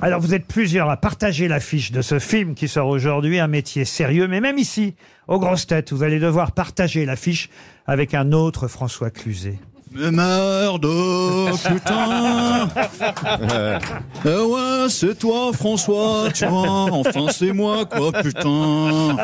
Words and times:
Alors 0.00 0.20
vous 0.20 0.32
êtes 0.32 0.46
plusieurs 0.46 0.88
à 0.90 0.96
partager 0.96 1.48
l'affiche 1.48 1.90
de 1.90 2.02
ce 2.02 2.20
film 2.20 2.54
qui 2.54 2.68
sort 2.68 2.86
aujourd'hui, 2.86 3.40
un 3.40 3.48
métier 3.48 3.84
sérieux, 3.84 4.28
mais 4.28 4.40
même 4.40 4.56
ici, 4.56 4.94
aux 5.26 5.40
grosses 5.40 5.66
têtes, 5.66 5.92
vous 5.92 6.04
allez 6.04 6.20
devoir 6.20 6.52
partager 6.52 7.04
l'affiche 7.04 7.50
avec 7.84 8.14
un 8.14 8.30
autre 8.30 8.68
François 8.68 9.10
Cluzet. 9.10 9.58
Mais 9.98 10.12
merde, 10.12 10.86
putain 11.66 12.68
Eh 14.24 14.28
ouais, 14.28 14.86
c'est 14.88 15.18
toi 15.18 15.50
François, 15.52 16.28
tu 16.32 16.46
vois, 16.46 16.86
enfin 16.92 17.26
c'est 17.32 17.52
moi 17.52 17.84
quoi, 17.84 18.12
putain 18.12 19.16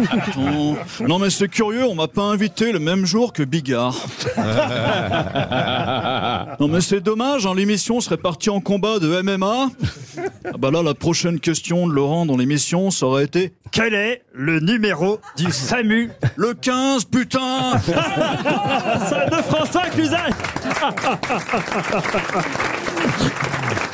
Putain. 0.00 0.76
Non 1.06 1.18
mais 1.18 1.28
c'est 1.28 1.48
curieux, 1.48 1.84
on 1.84 1.94
m'a 1.94 2.08
pas 2.08 2.22
invité 2.22 2.72
le 2.72 2.78
même 2.78 3.04
jour 3.04 3.34
que 3.34 3.42
Bigard. 3.42 3.94
Non 6.60 6.68
mais 6.68 6.80
c'est 6.80 7.00
dommage, 7.00 7.46
hein, 7.46 7.52
l'émission 7.54 8.00
serait 8.00 8.16
partie 8.16 8.48
en 8.48 8.60
combat 8.60 8.98
de 8.98 9.20
MMA. 9.22 9.68
Ah 10.46 10.50
bah 10.58 10.70
là, 10.70 10.82
la 10.82 10.94
prochaine 10.94 11.40
question 11.40 11.86
de 11.86 11.92
Laurent 11.92 12.26
dans 12.26 12.36
l'émission, 12.36 12.90
ça 12.90 13.06
aurait 13.06 13.24
été 13.24 13.52
Quel 13.72 13.94
est 13.94 14.22
le 14.34 14.60
numéro 14.60 15.20
du 15.36 15.50
SAMU. 15.50 16.10
Le 16.36 16.54
15, 16.54 17.06
putain. 17.06 17.72
De 19.30 19.42
François 19.42 19.86
Cluzet 19.86 20.16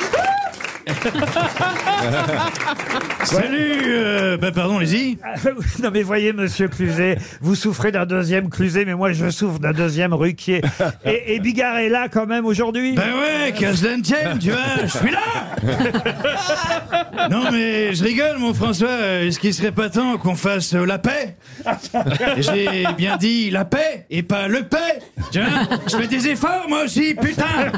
Salut 3.23 3.81
euh, 3.85 4.37
Bah 4.37 4.51
pardon, 4.51 4.77
allez-y. 4.77 5.17
Non 5.81 5.89
mais 5.91 6.03
voyez, 6.03 6.33
monsieur 6.33 6.67
Cluzet, 6.67 7.17
vous 7.41 7.55
souffrez 7.55 7.91
d'un 7.91 8.05
deuxième 8.05 8.49
Cluzet, 8.49 8.85
mais 8.85 8.95
moi 8.95 9.11
je 9.11 9.29
souffre 9.29 9.59
d'un 9.59 9.73
deuxième 9.73 10.13
Ruquier. 10.13 10.61
Et, 11.05 11.35
et 11.35 11.39
Bigard 11.39 11.77
est 11.77 11.89
là 11.89 12.07
quand 12.09 12.25
même 12.25 12.45
aujourd'hui? 12.45 12.93
Ben 12.93 13.03
ouais, 13.03 13.51
qu'à 13.53 13.75
cela 13.75 13.97
ne 13.97 14.01
tienne, 14.01 14.39
tu 14.39 14.51
vois, 14.51 14.59
je 14.83 14.97
suis 14.97 15.11
là 15.11 15.19
Non 17.29 17.51
mais 17.51 17.93
je 17.93 18.03
rigole, 18.03 18.37
mon 18.37 18.53
François, 18.53 19.21
est-ce 19.21 19.39
qu'il 19.39 19.53
serait 19.53 19.71
pas 19.71 19.89
temps 19.89 20.17
qu'on 20.17 20.35
fasse 20.35 20.73
euh, 20.73 20.85
la 20.85 20.99
paix? 20.99 21.35
J'ai 22.37 22.85
bien 22.97 23.17
dit 23.17 23.49
la 23.49 23.65
paix, 23.65 24.05
et 24.09 24.23
pas 24.23 24.47
le 24.47 24.63
paix 24.63 24.99
Tu 25.31 25.39
vois, 25.39 25.49
je 25.87 25.97
fais 25.97 26.07
des 26.07 26.27
efforts, 26.27 26.65
moi 26.67 26.83
aussi, 26.83 27.15
putain 27.15 27.71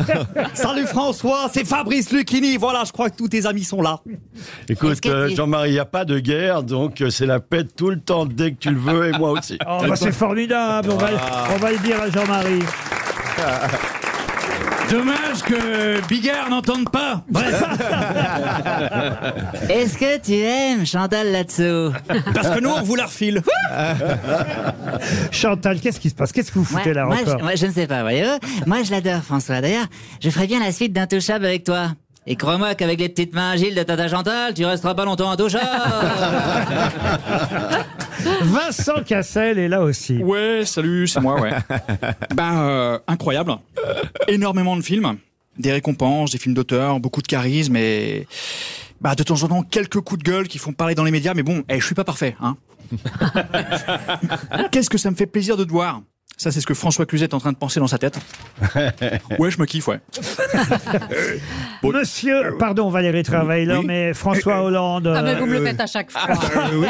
Salut 0.53 0.85
François, 0.85 1.49
c'est 1.53 1.65
Fabrice 1.65 2.11
Lucchini. 2.11 2.57
Voilà, 2.57 2.83
je 2.85 2.91
crois 2.91 3.02
que 3.09 3.17
tous 3.17 3.29
tes 3.29 3.45
amis 3.45 3.63
sont 3.63 3.81
là. 3.81 3.99
Écoute, 4.69 5.05
euh, 5.05 5.29
Jean-Marie, 5.29 5.69
il 5.69 5.73
n'y 5.73 5.79
a 5.79 5.85
pas 5.85 6.05
de 6.05 6.19
guerre, 6.19 6.63
donc 6.63 7.01
euh, 7.01 7.09
c'est 7.09 7.25
la 7.25 7.39
paix 7.39 7.63
tout 7.63 7.89
le 7.89 7.99
temps 7.99 8.25
dès 8.25 8.51
que 8.51 8.57
tu 8.59 8.69
le 8.69 8.79
veux, 8.79 9.07
et 9.07 9.11
moi 9.17 9.31
aussi. 9.31 9.57
Oh, 9.67 9.79
bah, 9.87 9.95
c'est 9.95 10.11
formidable, 10.11 10.89
on 10.91 10.97
va, 10.97 11.09
on 11.53 11.57
va 11.57 11.71
le 11.71 11.79
dire 11.79 12.01
à 12.01 12.09
Jean-Marie. 12.09 12.63
Dommage 14.93 15.41
que 15.43 16.05
Bigard 16.07 16.49
n'entende 16.51 16.89
pas 16.91 17.23
Est-ce 19.69 19.97
que 19.97 20.19
tu 20.19 20.33
aimes 20.33 20.85
Chantal 20.85 21.31
là-dessous? 21.31 21.91
Parce 22.33 22.49
que 22.49 22.59
nous, 22.59 22.69
on 22.69 22.83
vous 22.83 22.95
la 22.95 23.05
refile. 23.05 23.41
Chantal, 25.31 25.79
qu'est-ce 25.79 25.99
qui 25.99 26.11
se 26.11 26.15
passe? 26.15 26.31
Qu'est-ce 26.31 26.51
que 26.51 26.59
vous 26.59 26.65
foutez 26.65 26.93
là 26.93 27.05
moi, 27.05 27.15
encore? 27.15 27.39
je, 27.39 27.43
moi, 27.43 27.55
je 27.55 27.65
ne 27.65 27.71
sais 27.71 27.87
pas, 27.87 28.01
voyez-vous. 28.03 28.37
Moi, 28.67 28.83
je 28.83 28.91
l'adore, 28.91 29.23
François. 29.23 29.61
D'ailleurs, 29.61 29.87
je 30.21 30.29
ferais 30.29 30.45
bien 30.45 30.59
la 30.59 30.71
suite 30.71 30.93
d'Intouchable 30.93 31.45
avec 31.45 31.63
toi. 31.63 31.93
Et 32.25 32.35
crois-moi 32.35 32.73
qu'avec 32.75 32.99
les 32.99 33.09
petites 33.09 33.33
mains 33.33 33.51
agiles 33.51 33.75
de 33.75 33.83
Tata 33.83 34.07
Chantal, 34.07 34.53
tu 34.53 34.65
resteras 34.65 34.95
pas 34.95 35.03
longtemps 35.03 35.29
intouchable. 35.29 35.65
Vincent 38.43 39.03
Cassel 39.05 39.59
est 39.59 39.67
là 39.67 39.81
aussi. 39.81 40.17
Ouais, 40.17 40.61
salut, 40.65 41.07
c'est 41.07 41.19
moi, 41.19 41.41
ouais. 41.41 41.51
ben, 42.35 42.61
euh, 42.61 42.99
incroyable. 43.07 43.57
Énormément 44.29 44.77
de 44.77 44.81
films, 44.81 45.17
des 45.57 45.73
récompenses, 45.73 46.31
des 46.31 46.37
films 46.37 46.55
d'auteur, 46.55 47.01
beaucoup 47.01 47.21
de 47.21 47.27
charisme 47.27 47.75
et 47.75 48.25
bah, 49.01 49.15
de 49.15 49.23
temps 49.23 49.43
en 49.43 49.49
temps 49.49 49.63
quelques 49.63 49.99
coups 49.99 50.23
de 50.23 50.29
gueule 50.29 50.47
qui 50.47 50.59
font 50.59 50.71
parler 50.71 50.95
dans 50.95 51.03
les 51.03 51.11
médias, 51.11 51.33
mais 51.33 51.43
bon, 51.43 51.63
eh, 51.67 51.79
je 51.79 51.85
suis 51.85 51.95
pas 51.95 52.05
parfait, 52.05 52.37
hein. 52.39 52.55
Qu'est-ce 54.71 54.89
que 54.89 54.97
ça 54.97 55.11
me 55.11 55.15
fait 55.15 55.25
plaisir 55.25 55.57
de 55.57 55.63
te 55.63 55.71
voir? 55.71 56.01
Ça, 56.37 56.51
c'est 56.51 56.61
ce 56.61 56.67
que 56.67 56.73
François 56.73 57.05
Cluzet 57.05 57.25
est 57.25 57.33
en 57.33 57.39
train 57.39 57.51
de 57.51 57.57
penser 57.57 57.79
dans 57.79 57.87
sa 57.87 57.97
tête. 57.97 58.17
Ouais, 59.39 59.51
je 59.51 59.59
me 59.59 59.65
kiffe, 59.65 59.87
ouais. 59.87 59.99
Monsieur, 61.83 62.55
pardon 62.57 62.89
Valérie 62.89 63.23
Travailer, 63.23 63.79
mais 63.83 64.13
François 64.13 64.61
Hollande, 64.63 65.13
Ah, 65.15 65.21
mais 65.21 65.35
vous 65.35 65.45
me 65.45 65.55
euh, 65.55 65.59
le 65.59 65.65
faites 65.65 65.79
à 65.79 65.85
chaque 65.87 66.11
fois. 66.11 66.21
oui, 66.73 66.87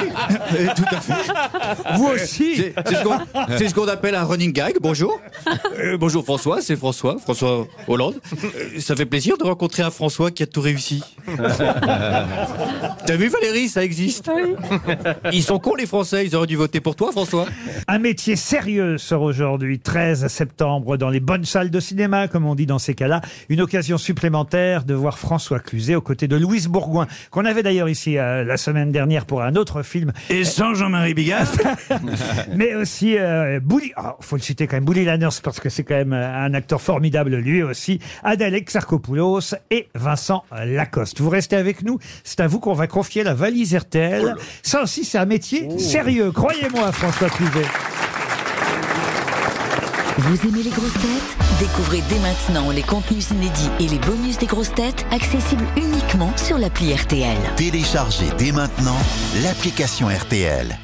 tout 0.75 0.83
à 0.89 0.99
fait. 1.01 1.95
vous 1.95 2.07
aussi 2.07 2.55
C'est 2.55 2.73
c'est 2.85 2.95
ce 2.95 3.03
qu'on 3.03 3.17
c'est 3.57 3.69
ce 3.69 3.73
qu'on 3.73 3.87
appelle 3.87 4.15
un 4.15 4.23
running 4.23 4.51
gag. 4.53 4.75
Bonjour. 4.81 5.19
Euh, 5.79 5.97
bonjour 5.97 6.23
François, 6.23 6.61
c'est 6.61 6.75
François, 6.75 7.17
François 7.19 7.67
Hollande. 7.87 8.15
Euh, 8.43 8.79
ça 8.79 8.95
fait 8.95 9.05
plaisir 9.05 9.37
de 9.37 9.43
rencontrer 9.43 9.83
un 9.83 9.91
François 9.91 10.31
qui 10.31 10.43
a 10.43 10.47
tout 10.47 10.61
réussi. 10.61 11.03
T'as 13.05 13.17
vu 13.17 13.27
Valérie, 13.27 13.67
ça 13.67 13.83
existe. 13.83 14.31
Ils 15.33 15.43
sont 15.43 15.59
cons 15.59 15.75
les 15.75 15.85
Français, 15.85 16.25
ils 16.25 16.35
auraient 16.35 16.47
dû 16.47 16.55
voter 16.55 16.79
pour 16.79 16.95
toi 16.95 17.11
François. 17.11 17.45
Un 17.87 17.99
métier 17.99 18.35
sérieux 18.35 18.97
sort 18.97 19.23
aujourd'hui, 19.23 19.79
13 19.79 20.27
septembre, 20.27 20.95
dans 20.95 21.09
les 21.09 21.19
bonnes 21.19 21.43
salles 21.43 21.69
de 21.69 21.79
cinéma, 21.79 22.29
comme 22.29 22.45
on 22.45 22.55
dit 22.55 22.65
dans 22.65 22.79
ces 22.79 22.93
cas-là. 22.93 23.21
Une 23.49 23.59
occasion 23.59 23.97
supplémentaire 23.97 24.85
de 24.85 24.93
voir 24.93 25.19
François 25.19 25.59
Cluzet 25.59 25.95
aux 25.95 26.01
côtés 26.01 26.29
de 26.29 26.37
Louise 26.37 26.67
Bourgoin, 26.67 27.07
qu'on 27.29 27.45
avait 27.45 27.63
d'ailleurs 27.63 27.89
ici 27.89 28.17
euh, 28.17 28.45
la 28.45 28.55
semaine 28.55 28.91
dernière 28.91 29.25
pour 29.25 29.41
un 29.41 29.55
autre 29.55 29.83
film, 29.83 30.13
et 30.29 30.45
sans 30.45 30.73
Jean-Marie 30.73 31.13
Bigard, 31.13 31.47
mais 32.55 32.73
aussi 32.75 33.17
euh, 33.17 33.59
Bouli, 33.59 33.91
ah, 33.97 34.15
faut 34.21 34.37
le 34.37 34.41
citer 34.41 34.67
quand 34.67 34.77
même, 34.77 34.85
Bouli 34.85 35.03
Lanners, 35.03 35.39
parce 35.43 35.59
que 35.59 35.69
c'est 35.69 35.83
quand 35.83 35.95
même 35.95 36.13
euh, 36.13 36.45
un 36.45 36.53
acteur 36.53 36.81
formidable 36.81 37.35
lui 37.35 37.63
aussi, 37.63 37.99
Adèle 38.23 38.55
Exarchopoulos 38.55 39.55
et 39.71 39.87
Vincent 39.93 40.43
Lacoste. 40.65 41.19
Vous 41.19 41.29
restez 41.29 41.57
avec 41.57 41.83
nous, 41.83 41.99
c'est 42.23 42.39
à 42.39 42.47
vous 42.47 42.59
qu'on 42.59 42.73
va 42.73 42.87
confier 42.93 43.23
la 43.23 43.33
valise 43.33 43.75
RTL. 43.75 44.35
Ça 44.61 44.83
aussi, 44.83 45.03
c'est 45.03 45.17
un 45.17 45.25
métier 45.25 45.67
sérieux, 45.79 46.31
croyez-moi, 46.31 46.91
François 46.91 47.27
Cluzet. 47.27 47.65
Vous 50.19 50.47
aimez 50.47 50.61
les 50.61 50.69
grosses 50.69 50.93
têtes? 50.93 51.59
Découvrez 51.59 52.03
dès 52.07 52.19
maintenant 52.19 52.69
les 52.69 52.83
contenus 52.83 53.31
inédits 53.31 53.71
et 53.79 53.87
les 53.87 53.97
bonus 53.97 54.37
des 54.37 54.45
grosses 54.45 54.73
têtes 54.75 55.07
accessibles 55.11 55.65
uniquement 55.75 56.31
sur 56.37 56.59
l'appli 56.59 56.93
RTL. 56.93 57.37
Téléchargez 57.55 58.29
dès 58.37 58.51
maintenant 58.51 58.97
l'application 59.41 60.07
RTL. 60.09 60.77